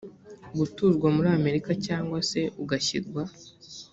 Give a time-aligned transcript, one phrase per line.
[0.57, 3.21] gutuzwa muri amerika cyangwa se ugashyirwa